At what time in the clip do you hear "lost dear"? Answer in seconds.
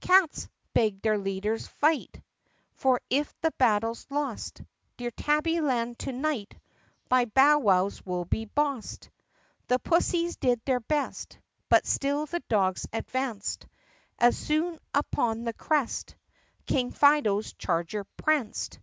4.10-5.12